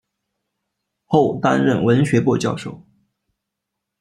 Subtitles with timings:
[1.05, 2.81] 后担任文学部教授。